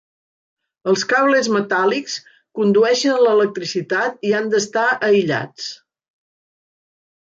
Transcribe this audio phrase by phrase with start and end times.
[0.93, 2.17] Els cables metàl·lics
[2.61, 5.73] condueixen l'electricitat i han d'estar aïllats.